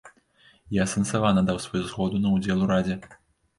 [0.77, 3.01] Я асэнсавана даў сваю згоду на ўдзел у радзе.